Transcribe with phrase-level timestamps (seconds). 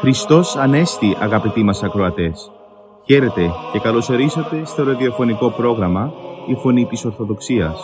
[0.00, 2.50] Χριστός Ανέστη αγαπητοί μας ακροατές.
[3.04, 6.12] Χαίρετε και καλωσορίσατε στο ραδιοφωνικό πρόγραμμα
[6.46, 7.80] «Η Φωνή της Ορθοδοξίας»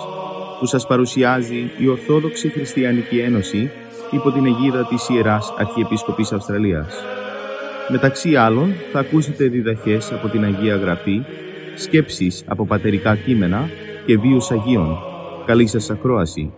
[0.59, 3.71] που σας παρουσιάζει η Ορθόδοξη Χριστιανική Ένωση
[4.11, 7.16] υπό την αιγίδα της Ιεράς Αρχιεπίσκοπης Αυστραλίας.
[7.89, 11.23] Μεταξύ άλλων θα ακούσετε διδαχές από την Αγία Γραφή,
[11.77, 13.69] σκέψεις από πατερικά κείμενα
[14.07, 14.99] και βίους Αγίων.
[15.47, 16.53] Καλή σας ακρόαση.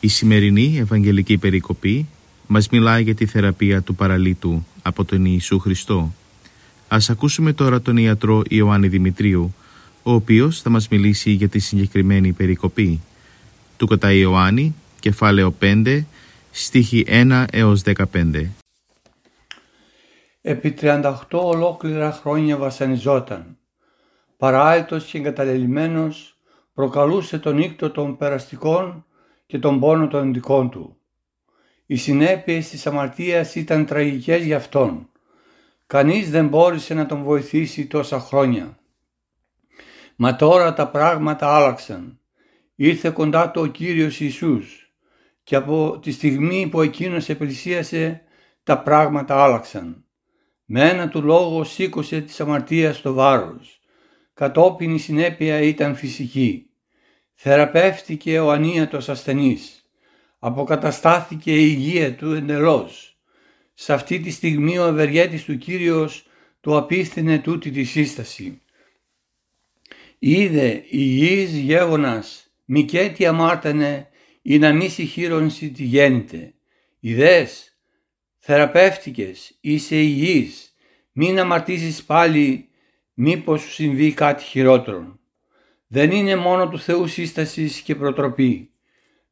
[0.00, 2.06] Η σημερινή Ευαγγελική Περικοπή
[2.46, 6.12] μας μιλάει για τη θεραπεία του παραλίτου από τον Ιησού Χριστό.
[6.88, 9.54] Ας ακούσουμε τώρα τον ιατρό Ιωάννη Δημητρίου,
[10.02, 13.00] ο οποίος θα μας μιλήσει για τη συγκεκριμένη περικοπή.
[13.76, 16.04] Του κατά Ιωάννη, κεφάλαιο 5,
[16.50, 18.50] στίχη 1 έως 15.
[20.40, 23.56] Επί 38 ολόκληρα χρόνια βασανιζόταν.
[24.36, 26.38] Παράετος και εγκαταλελειμμένος
[26.74, 29.04] προκαλούσε τον ίκτο των περαστικών
[29.46, 30.95] και τον πόνο των δικών του.
[31.86, 35.08] Οι συνέπειες της αμαρτίας ήταν τραγικές για αυτόν.
[35.86, 38.78] Κανείς δεν μπόρεσε να τον βοηθήσει τόσα χρόνια.
[40.16, 42.20] Μα τώρα τα πράγματα άλλαξαν.
[42.74, 44.92] Ήρθε κοντά του ο Κύριος Ιησούς
[45.42, 48.22] και από τη στιγμή που εκείνος επλησίασε
[48.62, 50.04] τα πράγματα άλλαξαν.
[50.64, 53.80] Με ένα του λόγο σήκωσε της αμαρτίας το βάρος.
[54.34, 56.70] Κατόπιν η συνέπεια ήταν φυσική.
[57.34, 59.85] Θεραπεύτηκε ο ανίατος ασθενής.
[60.38, 63.18] Αποκαταστάθηκε η υγεία του εντελώς.
[63.74, 66.26] Σε αυτή τη στιγμή ο ευεργέτης του Κύριος
[66.60, 68.60] του απίθυνε τούτη τη σύσταση.
[70.18, 74.08] Είδε υγιής γέγονας, μικέτη αμάρτανε,
[74.42, 76.54] ή να μη συγχύρωνση τη γέννητε.
[77.00, 77.78] Ιδές,
[78.38, 80.74] θεραπεύτηκες, είσαι υγιής,
[81.12, 82.68] μην αμαρτήσεις πάλι,
[83.14, 85.16] μήπως σου συμβεί κάτι χειρότερο
[85.86, 88.70] δεν είναι μόνο του Θεού σύστασης και προτροπή.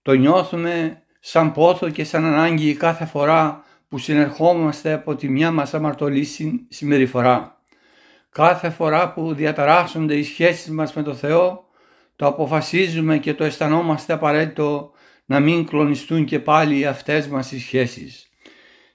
[0.02, 5.74] Το νιώθουμε σαν πόθο και σαν ανάγκη κάθε φορά που συνερχόμαστε από τη μια μας
[5.74, 6.28] αμαρτωλή
[6.68, 7.60] συμπεριφορά.
[8.30, 11.64] Κάθε φορά που διαταράσσονται οι σχέσεις μας με το Θεό,
[12.16, 14.92] το αποφασίζουμε και το αισθανόμαστε απαραίτητο
[15.24, 18.28] να μην κλονιστούν και πάλι αυτές μας οι σχέσεις.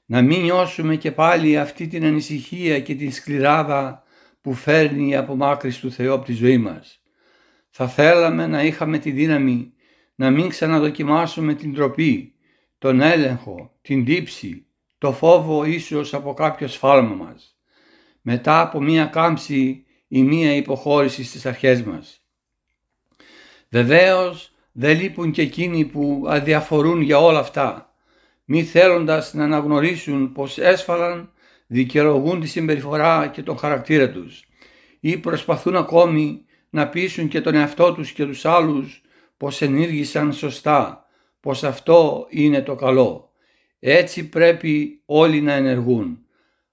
[0.06, 4.04] Να μην νιώσουμε και πάλι αυτή την ανησυχία και την σκληράδα
[4.42, 7.02] που φέρνει η απομάκρυση του Θεού από τη ζωή μας.
[7.70, 9.74] Θα θέλαμε να είχαμε τη δύναμη
[10.20, 12.34] να μην ξαναδοκιμάσουμε την τροπή,
[12.78, 14.66] τον έλεγχο, την τύψη,
[14.98, 17.58] το φόβο ίσως από κάποιο σφάλμα μας,
[18.22, 22.22] μετά από μία κάμψη ή μία υποχώρηση στις αρχές μας.
[23.70, 27.94] Βεβαίως δεν λείπουν και εκείνοι που αδιαφορούν για όλα αυτά,
[28.46, 31.32] μη θέλοντας να αναγνωρίσουν πως έσφαλαν
[31.68, 34.44] δικαιολογούν τη συμπεριφορά και τον χαρακτήρα τους
[35.00, 39.02] ή προσπαθούν ακόμη να πείσουν και τον εαυτό τους και τους άλλους
[39.40, 41.06] πως ενήργησαν σωστά,
[41.40, 43.32] πως αυτό είναι το καλό.
[43.80, 46.20] Έτσι πρέπει όλοι να ενεργούν.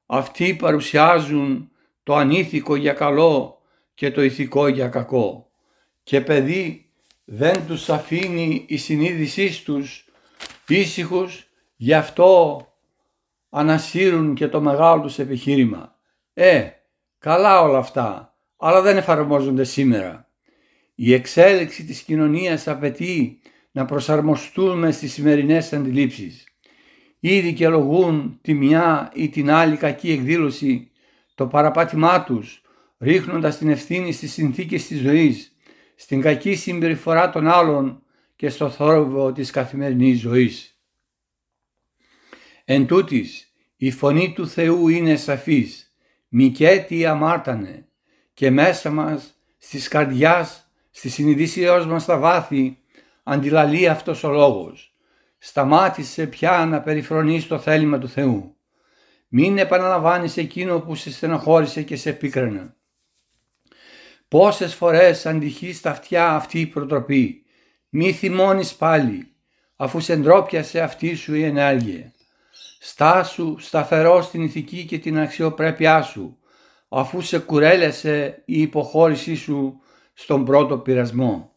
[0.07, 1.71] Αυτοί παρουσιάζουν
[2.03, 3.59] το ανήθικο για καλό
[3.95, 5.51] και το ηθικό για κακό.
[6.03, 6.91] Και παιδί
[7.25, 10.09] δεν τους αφήνει η συνείδησή τους
[10.69, 12.61] ήσυχους, γι' αυτό
[13.51, 15.95] ανασύρουν και το μεγάλο τους επιχείρημα.
[16.35, 16.69] Ε,
[17.19, 20.26] καλά όλα αυτά, αλλά δεν εφαρμόζονται σήμερα.
[20.99, 23.39] Η εξέλιξη της κοινωνίας απαιτεί
[23.71, 26.47] να προσαρμοστούμε στις σημερινές αντιλήψεις.
[27.21, 30.91] Ή δικαιολογούν τη μια ή την άλλη κακή εκδήλωση
[31.35, 32.63] το παραπάτημά τους,
[32.99, 35.57] ρίχνοντας την ευθύνη στις συνθήκες της ζωής,
[35.95, 38.03] στην κακή συμπεριφορά των άλλων
[38.37, 40.81] και στο θόρυβο της καθημερινής ζωής.
[42.65, 45.95] Εν τούτης, η φωνή του Θεού είναι σαφής,
[46.29, 47.89] μικέτη αμάρτανε,
[48.35, 50.66] και μέσα μας, στις καρδιάς,
[50.97, 52.79] στη συνειδήσεώς μας στα βάθη,
[53.23, 54.95] αντιλαλεί αυτός ο λόγος.
[55.39, 58.57] Σταμάτησε πια να περιφρονείς το θέλημα του Θεού.
[59.29, 62.75] Μην επαναλαμβάνεις εκείνο που σε στενοχώρησε και σε πίκρανε.
[64.29, 67.45] Πόσες φορές αντυχεί στα αυτιά αυτή η προτροπή.
[67.89, 69.29] Μη θυμώνεις πάλι,
[69.77, 72.13] αφού σε ντρόπιασε αυτή σου η ενέργεια.
[72.81, 76.39] Στάσου σταθερό στην ηθική και την αξιοπρέπειά σου,
[76.89, 79.81] αφού σε κουρέλεσε η υποχώρησή σου
[80.19, 81.53] στον πρώτο πειρασμό.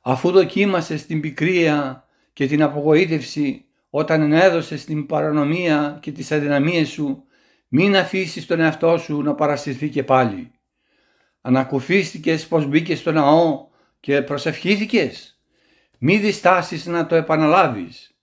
[0.00, 7.24] Αφού δοκίμασε την πικρία και την απογοήτευση όταν ενέδωσε την παρανομία και τις αδυναμίες σου,
[7.72, 10.50] Μην αφήσεις τον εαυτό σου να παρασυρθεί και πάλι.
[11.40, 13.68] Ανακουφίστηκες πως μπήκες στο ναό
[14.00, 15.40] και προσευχήθηκες.
[15.98, 18.14] Μη διστάσεις να το επαναλάβεις.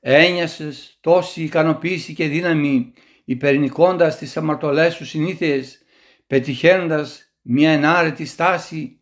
[0.00, 2.92] Ένιασες τόση ικανοποίηση και δύναμη
[3.24, 5.82] υπερνικώντας τις αμαρτωλές σου συνήθειες,
[6.26, 9.00] πετυχαίνοντας μια ενάρετη στάση,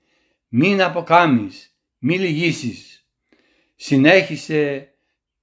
[0.49, 3.07] μην αποκάμεις, μη λυγίσεις.
[3.77, 4.93] Συνέχισε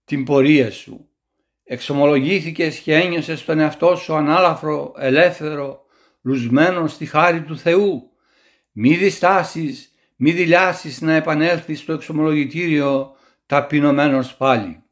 [0.05, 1.07] την πορεία σου.
[1.63, 5.85] Εξομολογήθηκες και ένιωσες τον εαυτό σου ανάλαφρο, ελεύθερο,
[6.21, 8.11] λουσμένο στη χάρη του Θεού.
[8.71, 13.15] Μη διστάσεις, μη δηλιάσεις να επανέλθεις στο εξομολογητήριο
[13.45, 14.83] ταπεινωμένος πάλι.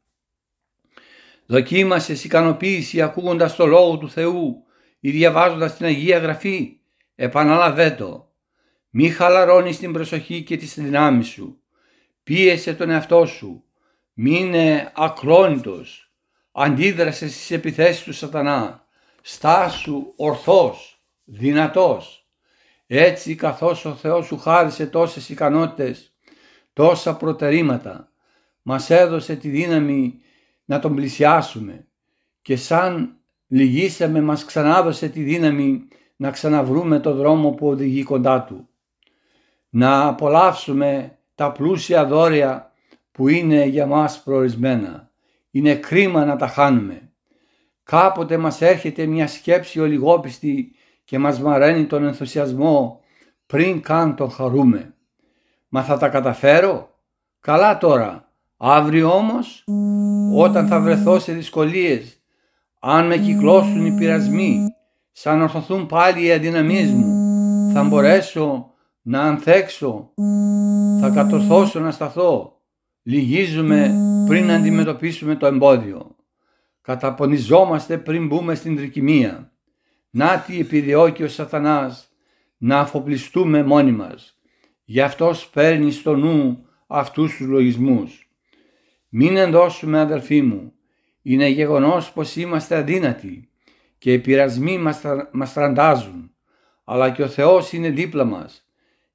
[1.46, 4.64] Δοκίμασες ικανοποίηση ακούγοντας το Λόγο του Θεού
[5.00, 6.78] ή διαβάζοντας την Αγία Γραφή.
[7.14, 8.32] Επαναλαβέ το.
[8.90, 11.60] Μη χαλαρώνεις την προσοχή και τις δυνάμεις σου.
[12.22, 13.64] Πίεσε τον εαυτό σου.
[14.12, 16.12] Μείνε ακλόνητος.
[16.52, 18.86] Αντίδρασες στις επιθέσεις του σατανά.
[19.22, 22.28] Στάσου ορθός, δυνατός.
[22.86, 26.16] Έτσι καθώς ο Θεός σου χάρισε τόσες ικανότητες,
[26.72, 28.12] τόσα προτερήματα,
[28.62, 30.20] μας έδωσε τη δύναμη
[30.64, 31.86] να τον πλησιάσουμε
[32.42, 38.68] και σαν λυγίσαμε μας ξανάδωσε τη δύναμη να ξαναβρούμε το δρόμο που οδηγεί κοντά του.
[39.68, 42.72] Να απολαύσουμε τα πλούσια δόρια
[43.12, 45.10] που είναι για μας προορισμένα.
[45.50, 47.12] Είναι κρίμα να τα χάνουμε.
[47.82, 50.72] Κάποτε μας έρχεται μια σκέψη ολιγόπιστη
[51.04, 53.00] και μας μαραίνει τον ενθουσιασμό
[53.46, 54.94] πριν καν τον χαρούμε.
[55.68, 56.88] Μα θα τα καταφέρω;
[57.40, 58.28] Καλά τώρα.
[58.56, 59.64] Αύριο όμως
[60.34, 62.22] όταν θα βρεθώ σε δυσκολίες,
[62.80, 64.66] αν με κυκλώσουν οι πειρασμοί,
[65.16, 67.04] σαν ορθωθούν πάλι οι αδυναμίες μου,
[67.72, 68.70] θα μπορέσω
[69.02, 70.12] να ανθέξω,
[71.00, 72.60] θα κατορθώσω να σταθώ.
[73.02, 73.94] Λυγίζουμε
[74.26, 76.16] πριν αντιμετωπίσουμε το εμπόδιο.
[76.80, 79.52] Καταπονιζόμαστε πριν μπούμε στην τρικυμία.
[80.10, 82.08] Να τι επιδιώκει ο σατανάς,
[82.56, 84.38] να αφοπλιστούμε μόνοι μας.
[84.84, 88.30] Γι' αυτός παίρνει στο νου αυτούς τους λογισμούς.
[89.08, 90.72] Μην ενδώσουμε αδελφοί μου,
[91.22, 93.48] είναι γεγονός πως είμαστε αδύνατοι
[94.04, 96.34] και οι πειρασμοί μας, μας τραντάζουν,
[96.84, 98.66] αλλά και ο Θεός είναι δίπλα μας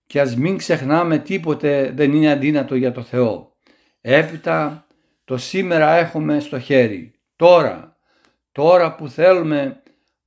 [0.06, 3.56] και ας μην ξεχνάμε τίποτε δεν είναι αδύνατο για το Θεό.
[4.02, 4.88] Έπειτα
[5.24, 7.98] το σήμερα έχουμε στο χέρι, τώρα,
[8.52, 9.82] τώρα που θέλουμε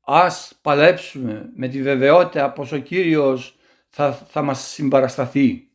[0.04, 3.56] ας παλέψουμε με τη βεβαιότητα πως ο Κύριος
[3.88, 5.68] θα, θα μας συμπαρασταθεί.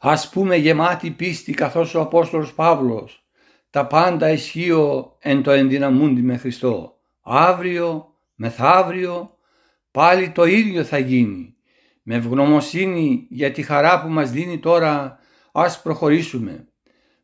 [0.00, 3.26] Ας πούμε γεμάτη πίστη καθώς ο Απόστολος Παύλος
[3.70, 6.93] τα πάντα ισχύω εν το ενδυναμούντι με Χριστό.
[7.26, 9.38] Αύριο, μεθαύριο,
[9.90, 11.54] πάλι το ίδιο θα γίνει.
[12.02, 15.18] Με ευγνωμοσύνη για τη χαρά που μας δίνει τώρα
[15.52, 16.68] ας προχωρήσουμε.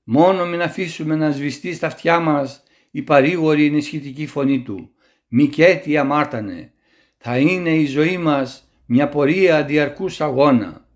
[0.04, 4.90] Μόνο μην αφήσουμε να σβηστεί στα αυτιά μας η παρήγορη ενισχυτική φωνή του.
[5.28, 6.72] Μη κέτι αμάρτανε.
[7.16, 10.88] Θα είναι η ζωή μας μια πορεία διαρκούς αγώνα.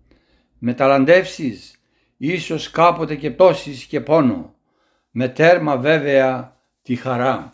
[0.59, 1.79] Με ταλαντεύσεις
[2.17, 4.55] ίσως κάποτε και πτώσεις και πόνο,
[5.11, 7.53] με τέρμα βέβαια τη χαρά.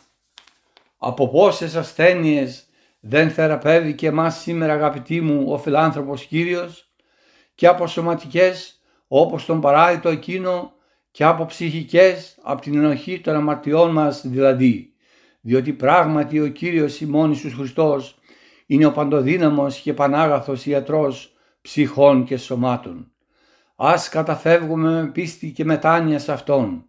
[1.03, 2.67] Από πόσες ασθένειες
[2.99, 6.91] δεν θεραπεύει και εμάς σήμερα αγαπητοί μου ο φιλάνθρωπος Κύριος
[7.55, 10.71] και από σωματικές όπως τον παράδειτο εκείνο
[11.11, 14.93] και από ψυχικές από την ενοχή των αμαρτιών μας δηλαδή
[15.41, 18.19] διότι πράγματι ο Κύριος ημών Ιησούς Χριστός
[18.65, 23.11] είναι ο παντοδύναμος και πανάγαθος ιατρός ψυχών και σωμάτων.
[23.75, 26.85] Ας καταφεύγουμε με πίστη και μετάνοια σε Αυτόν.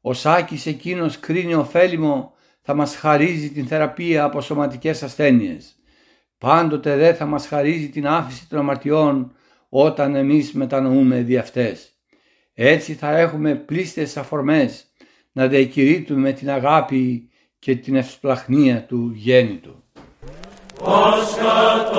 [0.00, 2.36] Ο Σάκης εκείνος κρίνει ωφέλιμο
[2.70, 5.76] θα μας χαρίζει την θεραπεία από σωματικές ασθένειες.
[6.38, 9.32] Πάντοτε δεν θα μας χαρίζει την άφηση των αμαρτιών
[9.68, 11.92] όταν εμείς μετανοούμε δι' αυτές.
[12.54, 14.86] Έτσι θα έχουμε πλήστες αφορμές
[15.32, 19.82] να διακηρύττουμε την αγάπη και την ευσπλαχνία του γέννητου.
[20.84, 21.90] Πάσχα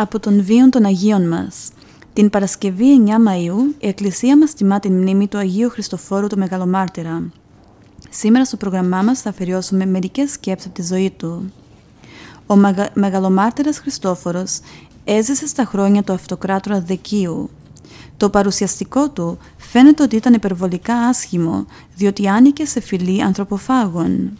[0.00, 1.70] από τον βίον των Αγίων μας.
[2.12, 7.30] Την Παρασκευή 9 Μαΐου η Εκκλησία μας τιμά την μνήμη του Αγίου Χριστοφόρου του Μεγαλομάρτυρα.
[8.10, 11.52] Σήμερα στο πρόγραμμά μας θα αφιερώσουμε μερικές σκέψεις από τη ζωή του.
[12.46, 12.88] Ο Μεγα...
[12.94, 14.60] Μεγαλομάρτυρας Χριστόφορος
[15.04, 17.50] έζησε στα χρόνια του αυτοκράτορα Δεκίου,
[18.20, 24.38] το παρουσιαστικό του φαίνεται ότι ήταν υπερβολικά άσχημο, διότι άνοικε σε φυλή ανθρωποφάγων.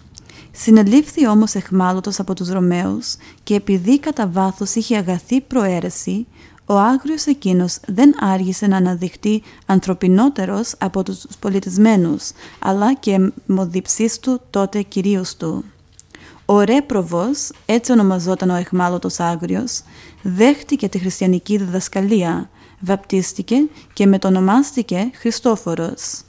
[0.50, 6.26] Συνελήφθη όμως εχμάλωτος από τους Ρωμαίους και επειδή κατά βάθος είχε αγαθή προαίρεση,
[6.66, 14.40] ο άγριος εκείνος δεν άργησε να αναδειχτεί ανθρωπινότερος από τους πολιτισμένους, αλλά και μοδιψής του
[14.50, 15.64] τότε κυρίως του.
[16.44, 19.80] Ο Ρέπροβος, έτσι ονομαζόταν ο εχμάλωτος άγριος,
[20.22, 23.56] δέχτηκε τη χριστιανική διδασκαλία, βαπτίστηκε
[23.92, 26.22] και μετονομάστηκε Χριστόφορος.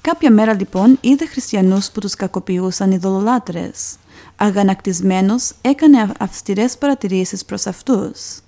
[0.00, 3.96] Κάποια μέρα λοιπόν είδε χριστιανούς που τους κακοποιούσαν ειδωλολάτρες.
[4.36, 8.40] Αγανακτισμένος έκανε αυστηρές παρατηρήσεις προς αυτούς.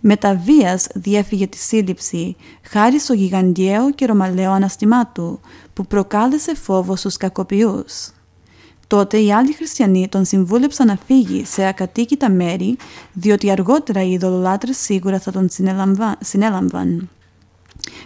[0.00, 5.40] Με τα βίας διέφυγε τη σύλληψη χάρη στο γιγαντιαίο και ρωμαλαίο αναστημά του
[5.72, 8.10] που προκάλεσε φόβο στους κακοποιούς.
[8.86, 12.76] Τότε οι άλλοι χριστιανοί τον συμβούλεψαν να φύγει σε ακατοίκητα μέρη
[13.12, 15.48] διότι αργότερα οι ειδωλολάτρες σίγουρα θα τον
[16.20, 17.08] συνέλαμβαν.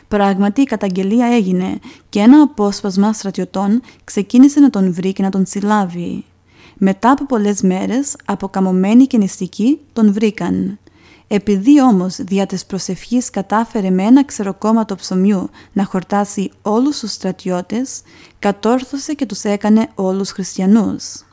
[0.08, 5.46] Πράγματι η καταγγελία έγινε και ένα απόσπασμα στρατιωτών ξεκίνησε να τον βρει και να τον
[5.46, 6.24] συλλάβει.
[6.78, 10.78] Μετά από πολλές μέρες, αποκαμωμένοι και νηστικοί τον βρήκαν.
[11.32, 18.02] Επειδή όμως δια της προσευχής κατάφερε με ένα ξεροκόμματο ψωμιού να χορτάσει όλους τους στρατιώτες,
[18.38, 21.24] κατόρθωσε και τους έκανε όλους χριστιανούς.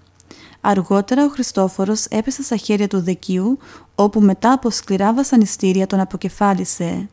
[0.61, 3.57] Αργότερα ο Χριστόφορος έπεσε στα χέρια του Δεκίου,
[3.95, 7.09] όπου μετά από σκληρά βασανιστήρια τον αποκεφάλισε.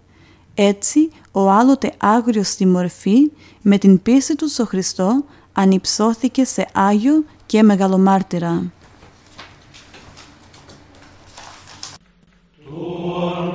[0.55, 3.31] Έτσι, ο άλλοτε άγριος στη μορφή,
[3.63, 8.73] με την πίστη του στο Χριστό, ανυψώθηκε σε Άγιο και Μεγαλομάρτυρα.
[12.85, 13.54] Lord.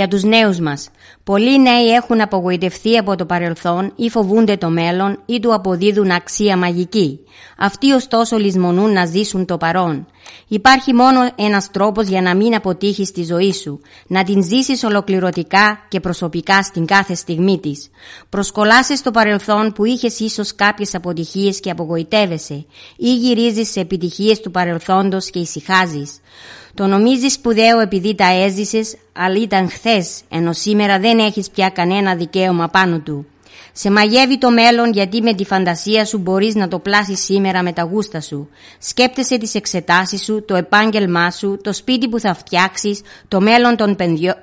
[0.00, 0.90] Για τους νέους μας.
[1.24, 6.56] Πολλοί νέοι έχουν απογοητευτεί από το παρελθόν ή φοβούνται το μέλλον ή του αποδίδουν αξία
[6.56, 7.20] μαγική.
[7.58, 10.06] Αυτοί ωστόσο λησμονούν να ζήσουν το παρόν.
[10.48, 15.86] Υπάρχει μόνο ένας τρόπος για να μην αποτύχεις τη ζωή σου, να την ζήσεις ολοκληρωτικά
[15.88, 17.90] και προσωπικά στην κάθε στιγμή της.
[18.28, 22.66] Προσκολάσαι στο παρελθόν που είχες ίσως κάποιες αποτυχίες και απογοητεύεσαι
[22.96, 26.20] ή γυρίζεις σε επιτυχίες του παρελθόντος και ησυχάζεις.
[26.74, 32.14] Το νομίζεις σπουδαίο επειδή τα έζησες, αλλά ήταν χθες, ενώ σήμερα δεν έχεις πια κανένα
[32.14, 33.26] δικαίωμα πάνω του.
[33.72, 37.72] Σε μαγεύει το μέλλον γιατί με τη φαντασία σου μπορείς να το πλάσεις σήμερα με
[37.72, 38.48] τα γούστα σου.
[38.78, 43.96] Σκέπτεσαι τις εξετάσεις σου, το επάγγελμά σου, το σπίτι που θα φτιάξεις, το μέλλον των,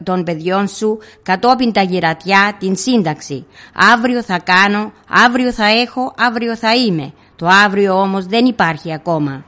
[0.03, 3.45] των παιδιών σου, κατόπιν τα γυρατιά, την σύνταξη.
[3.93, 4.91] Αύριο θα κάνω,
[5.25, 7.13] αύριο θα έχω, αύριο θα είμαι.
[7.35, 9.45] Το αύριο όμως δεν υπάρχει ακόμα.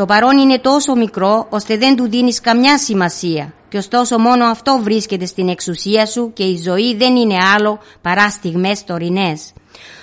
[0.00, 4.80] Το παρόν είναι τόσο μικρό ώστε δεν του δίνεις καμιά σημασία και ωστόσο μόνο αυτό
[4.82, 9.52] βρίσκεται στην εξουσία σου και η ζωή δεν είναι άλλο παρά στιγμές τωρινές.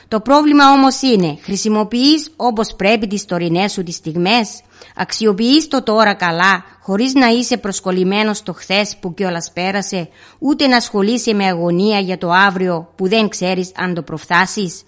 [0.07, 4.61] Το πρόβλημα όμως είναι, χρησιμοποιείς όπως πρέπει τις τωρινές σου τις στιγμές,
[4.95, 10.75] αξιοποιείς το τώρα καλά, χωρίς να είσαι προσκολλημένος στο χθες που κιόλας πέρασε, ούτε να
[10.75, 14.83] ασχολείσαι με αγωνία για το αύριο που δεν ξέρεις αν το προφθάσεις;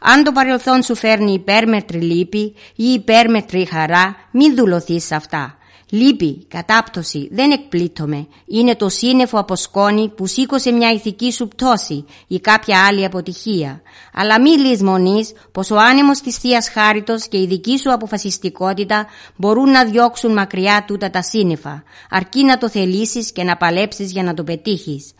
[0.00, 5.58] Αν το παρελθόν σου φέρνει υπέρμετρη λύπη ή υπέρμετρη χαρά, μην δουλωθείς σε αυτά.
[5.90, 8.26] Λύπη, κατάπτωση, δεν εκπλήττομαι.
[8.46, 13.82] Είναι το σύννεφο από σκόνη που σήκωσε μια ηθική σου πτώση ή κάποια άλλη αποτυχία.
[14.12, 19.70] Αλλά μη λησμονείς πως ο άνεμος της θείας Χάριτος και η δική σου αποφασιστικότητα μπορούν
[19.70, 24.34] να διώξουν μακριά τούτα τα σύννεφα, αρκεί να το θελήσεις και να παλέψεις για να
[24.34, 25.12] το πετύχεις.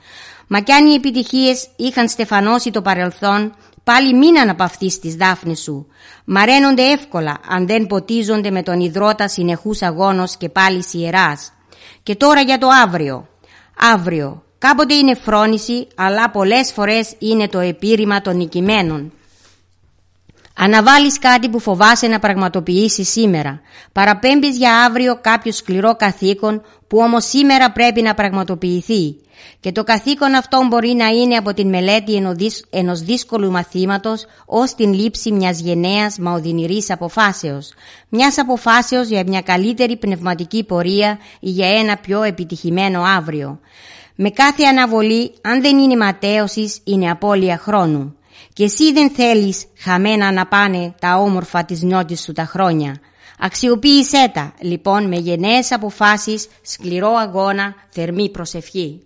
[0.47, 3.55] Μα κι αν οι επιτυχίες είχαν στεφανώσει το παρελθόν,
[3.91, 5.87] πάλι μην αναπαυθείς τις δάφνες σου.
[6.25, 11.53] Μαραίνονται εύκολα αν δεν ποτίζονται με τον υδρότα συνεχούς αγώνος και πάλι ιεράς.
[12.03, 13.29] Και τώρα για το αύριο.
[13.95, 14.43] Αύριο.
[14.59, 19.13] Κάποτε είναι φρόνηση, αλλά πολλές φορές είναι το επίρρημα των νικημένων.
[20.59, 23.61] Αναβάλεις κάτι που φοβάσαι να πραγματοποιήσεις σήμερα.
[23.93, 29.17] Παραπέμπεις για αύριο κάποιο σκληρό καθήκον που όμως σήμερα πρέπει να πραγματοποιηθεί.
[29.61, 32.23] Και το καθήκον αυτό μπορεί να είναι από την μελέτη
[32.71, 37.73] ενός δύσκολου μαθήματος ως την λήψη μιας γενναίας μα οδυνηρής αποφάσεως.
[38.09, 43.61] Μιας αποφάσεως για μια καλύτερη πνευματική πορεία ή για ένα πιο επιτυχημένο αύριο.
[44.15, 48.16] Με κάθε αναβολή, αν δεν είναι ματέωσης, είναι απώλεια χρόνου.
[48.57, 53.01] Και εσύ δεν θέλεις χαμένα να πάνε τα όμορφα της νιώτης σου τα χρόνια.
[53.39, 59.03] Αξιοποίησέ τα, λοιπόν, με γενναίες αποφάσεις, σκληρό αγώνα, θερμή προσευχή.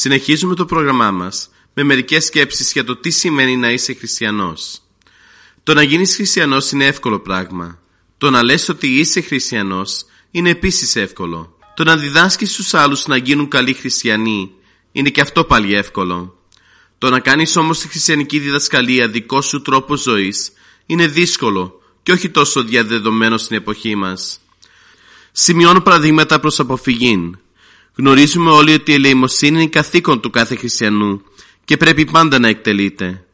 [0.00, 4.82] Συνεχίζουμε το πρόγραμμά μας με μερικές σκέψεις για το τι σημαίνει να είσαι χριστιανός.
[5.62, 7.78] Το να γίνεις χριστιανός είναι εύκολο πράγμα.
[8.18, 11.56] Το να λες ότι είσαι χριστιανός είναι επίσης εύκολο.
[11.74, 14.50] Το να διδάσκεις στους άλλους να γίνουν καλοί χριστιανοί
[14.92, 16.38] είναι και αυτό πάλι εύκολο.
[16.98, 20.52] Το να κάνεις όμως τη χριστιανική διδασκαλία δικό σου τρόπο ζωής
[20.86, 24.40] είναι δύσκολο και όχι τόσο διαδεδομένο στην εποχή μας.
[25.32, 27.38] Σημειώνω παραδείγματα προς αποφυγήν.
[27.98, 31.22] Γνωρίζουμε όλοι ότι η ελεημοσύνη είναι καθήκον του κάθε χριστιανού
[31.64, 33.24] και πρέπει πάντα να εκτελείται.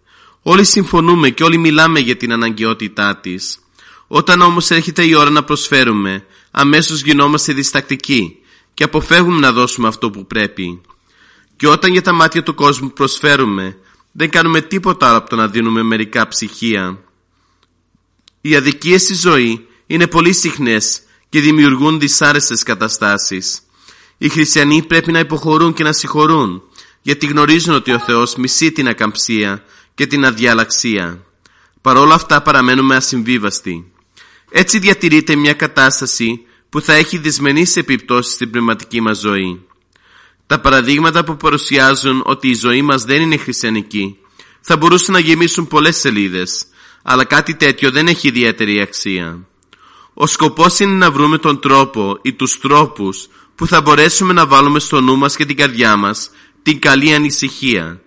[0.43, 3.59] Όλοι συμφωνούμε και όλοι μιλάμε για την αναγκαιότητά της.
[4.07, 8.39] Όταν όμως έρχεται η ώρα να προσφέρουμε, αμέσως γινόμαστε διστακτικοί
[8.75, 10.81] και αποφεύγουμε να δώσουμε αυτό που πρέπει.
[11.57, 13.77] Και όταν για τα μάτια του κόσμου προσφέρουμε,
[14.13, 16.99] δεν κάνουμε τίποτα άλλο από το να δίνουμε μερικά ψυχία.
[18.41, 23.59] Οι αδικίες στη ζωή είναι πολύ συχνές και δημιουργούν δυσάρεστες καταστάσεις.
[24.19, 26.63] Οι χριστιανοί πρέπει να υποχωρούν και να συγχωρούν,
[27.03, 31.25] γιατί γνωρίζουν ότι ο Θεός μισεί την ακαμψία και την αδιαλαξία.
[31.81, 33.93] Παρόλα αυτά παραμένουμε ασυμβίβαστοι.
[34.51, 39.63] Έτσι διατηρείται μια κατάσταση που θα έχει δυσμενείς επιπτώσεις στην πνευματική μας ζωή.
[40.47, 44.19] Τα παραδείγματα που παρουσιάζουν ότι η ζωή μας δεν είναι χριστιανική
[44.61, 46.65] Θα μπορούσαν να γεμίσουν πολλές σελίδες,
[47.03, 49.47] αλλά κάτι τέτοιο δεν έχει ιδιαίτερη αξία.
[50.15, 54.79] Ο σκοπός είναι να βρούμε τον τρόπο ή τους τρόπους που θα μπορέσουμε να βάλουμε
[54.79, 56.31] στο νου μας και την καρδιά μας
[56.63, 58.01] την καλή ανησυχία.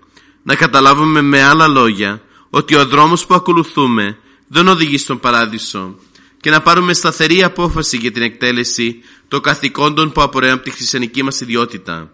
[0.44, 5.96] Να καταλάβουμε με άλλα λόγια ότι ο δρόμος που ακολουθούμε δεν οδηγεί στον παράδεισο
[6.42, 11.24] και να πάρουμε σταθερή απόφαση για την εκτέλεση των καθηκόντων που απορρέουν από τη χριστιανική
[11.24, 12.12] μας ιδιότητα.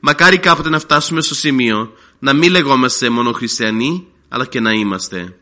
[0.00, 5.36] Μακάρι κάποτε να φτάσουμε στο σημείο να μην λεγόμαστε μόνο χριστιανοί, αλλά και να είμαστε.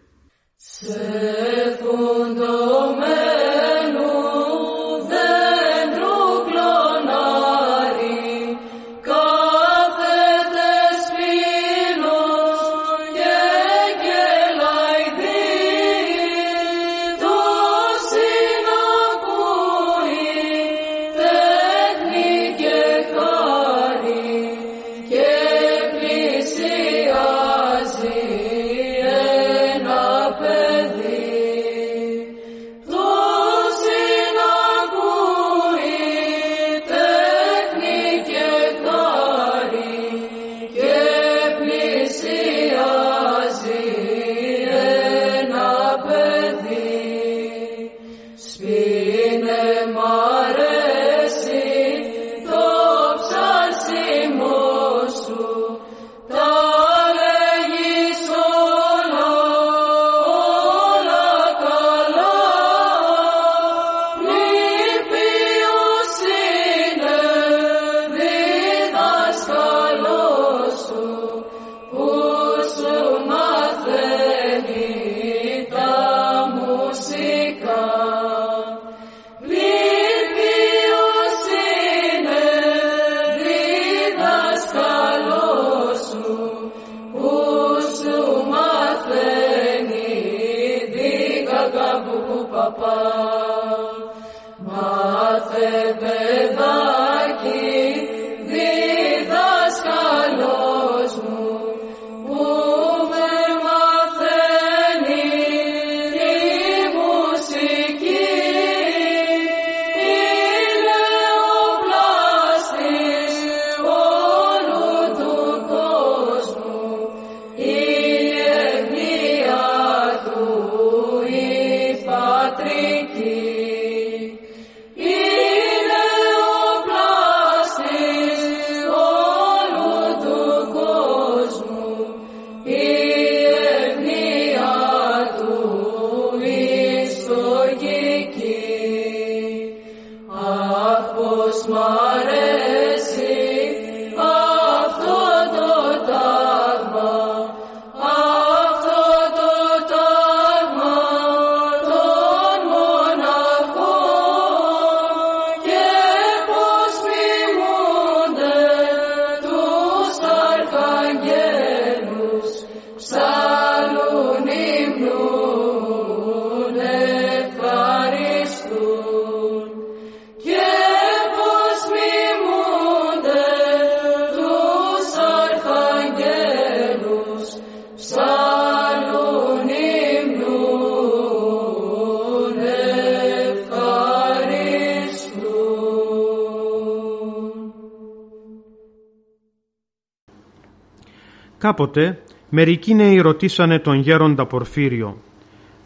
[191.64, 195.16] Κάποτε μερικοί νέοι ρωτήσανε τον γέροντα Πορφύριο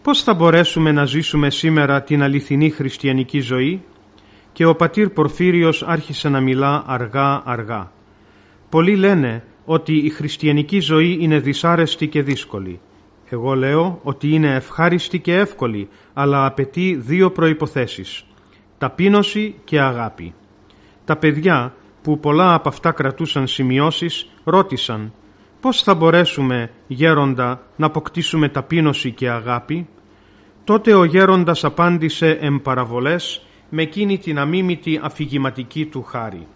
[0.02, 3.82] «Πώς θα μπορέσουμε να ζήσουμε σήμερα την αληθινή χριστιανική ζωή»
[4.52, 7.92] και ο πατήρ Πορφύριος άρχισε να μιλά αργά αργά.
[8.68, 12.80] Πολλοί λένε ότι η χριστιανική ζωή είναι δυσάρεστη και δύσκολη.
[13.28, 18.24] Εγώ λέω ότι είναι ευχάριστη και εύκολη, αλλά απαιτεί δύο προϋποθέσεις.
[18.78, 20.34] Ταπείνωση και αγάπη.
[21.04, 25.12] Τα παιδιά που πολλά από αυτά κρατούσαν σημειώσεις ρώτησαν
[25.60, 29.86] πώς θα μπορέσουμε γέροντα να αποκτήσουμε ταπείνωση και αγάπη;
[30.64, 36.46] Τότε ο γέροντας απάντησε εμπαραβολές με εκείνη την αμίμητη αφηγηματική του χάρη.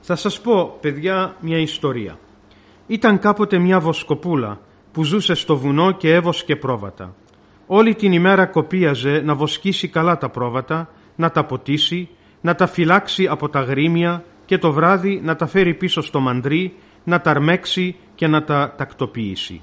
[0.00, 2.18] Θα σας πω, παιδιά, μια ιστορία.
[2.86, 4.60] Ήταν κάποτε μια βοσκοπούλα
[4.92, 7.14] που ζούσε στο βουνό και έβοσκε πρόβατα.
[7.66, 12.08] Όλη την ημέρα κοπίαζε να βοσκήσει καλά τα πρόβατα, να τα ποτίσει,
[12.40, 16.74] να τα φυλάξει από τα γρήμια και το βράδυ να τα φέρει πίσω στο μαντρί
[17.10, 19.62] να τα αρμέξει και να τα τακτοποιήσει.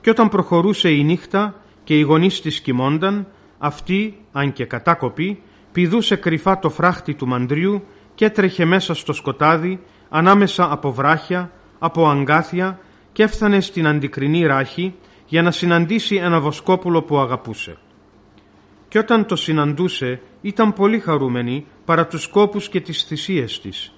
[0.00, 1.54] Και όταν προχωρούσε η νύχτα
[1.84, 3.26] και οι γονείς της κοιμόνταν,
[3.58, 7.82] αυτή, αν και κατάκοπη, πηδούσε κρυφά το φράχτη του μαντριού
[8.14, 12.78] και έτρεχε μέσα στο σκοτάδι, ανάμεσα από βράχια, από αγκάθια
[13.12, 14.94] και έφτανε στην αντικρινή ράχη
[15.26, 17.76] για να συναντήσει ένα βοσκόπουλο που αγαπούσε.
[18.88, 23.92] Και όταν το συναντούσε ήταν πολύ χαρούμενη παρά τους κόπους και τις θυσίες της.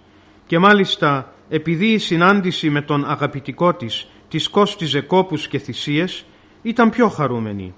[0.47, 6.25] Και μάλιστα επειδή η συνάντηση με τον αγαπητικό της της κόστιζε κόπους και θυσίες
[6.63, 7.75] ήταν πιο χαρούμενη.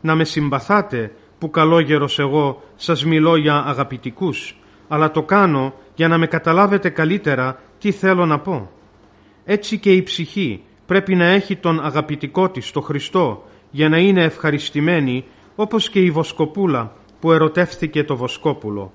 [0.00, 6.18] Να με συμπαθάτε που καλόγερος εγώ σας μιλώ για αγαπητικούς, αλλά το κάνω για να
[6.18, 8.70] με καταλάβετε καλύτερα τι θέλω να πω.
[9.44, 14.22] Έτσι και η ψυχή πρέπει να έχει τον αγαπητικό της, το Χριστό, για να είναι
[14.22, 15.24] ευχαριστημένη,
[15.56, 18.92] όπως και η Βοσκοπούλα που ερωτεύθηκε το Βοσκόπουλο.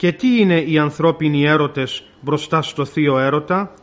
[0.00, 3.74] Και τι είναι οι ανθρώπινοι έρωτες μπροστά στο θείο έρωτα,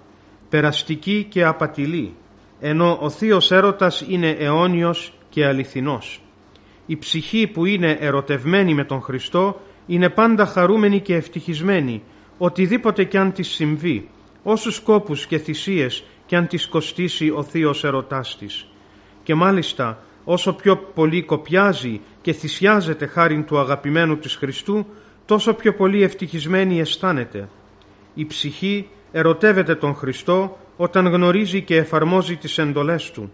[0.49, 2.13] περαστική και απατηλή,
[2.59, 6.21] ενώ ο θείος έρωτας είναι αιώνιος και αληθινός.
[6.85, 12.03] Η ψυχή που είναι ερωτευμένη με τον Χριστό είναι πάντα χαρούμενη και ευτυχισμένη,
[12.37, 14.09] οτιδήποτε κι αν της συμβεί,
[14.43, 18.67] όσους σκόπους και θυσίες κι αν της κοστίσει ο θείος ερωτάς της.
[19.23, 24.85] Και μάλιστα όσο πιο πολύ κοπιάζει και θυσιάζεται χάριν του αγαπημένου της Χριστού,
[25.27, 27.49] τόσο πιο πολύ ευτυχισμένη αισθάνεται.
[28.13, 33.31] Η ψυχή ερωτεύεται τον Χριστό όταν γνωρίζει και εφαρμόζει τις εντολές Του.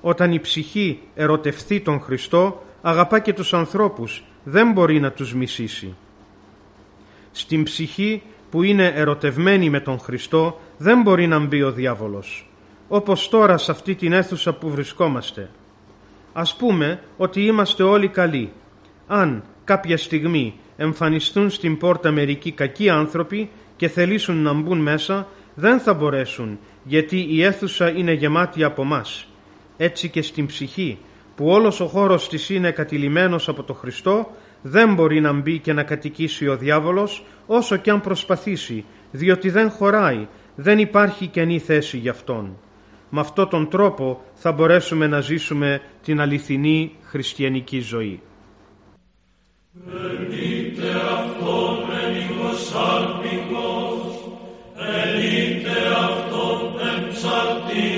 [0.00, 5.96] Όταν η ψυχή ερωτευθεί τον Χριστό, αγαπά και τους ανθρώπους, δεν μπορεί να τους μισήσει.
[7.32, 12.50] Στην ψυχή που είναι ερωτευμένη με τον Χριστό δεν μπορεί να μπει ο διάβολος.
[12.88, 15.50] Όπως τώρα σε αυτή την αίθουσα που βρισκόμαστε.
[16.32, 18.52] Ας πούμε ότι είμαστε όλοι καλοί.
[19.06, 25.80] Αν κάποια στιγμή εμφανιστούν στην πόρτα μερικοί κακοί άνθρωποι και θελήσουν να μπουν μέσα, δεν
[25.80, 29.28] θα μπορέσουν, γιατί η αίθουσα είναι γεμάτη από μας.
[29.76, 30.98] Έτσι και στην ψυχή,
[31.36, 34.30] που όλος ο χώρος της είναι κατηλημένος από το Χριστό,
[34.62, 39.70] δεν μπορεί να μπει και να κατοικήσει ο διάβολος, όσο και αν προσπαθήσει, διότι δεν
[39.70, 42.56] χωράει, δεν υπάρχει καινή θέση για αυτόν.
[43.10, 48.20] Με αυτόν τον τρόπο θα μπορέσουμε να ζήσουμε την αληθινή χριστιανική ζωή.
[49.86, 54.00] Gândite αυτόν ένιγος άρμικος,
[56.06, 57.97] αυτόν εμψαρτή